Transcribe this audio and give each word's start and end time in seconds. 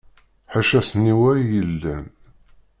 Ḥaca 0.51 0.81
ssniwa 0.83 1.29
i 1.37 1.43
yellan. 1.53 2.05